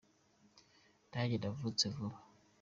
[1.11, 2.17] nanjye navutse vuba.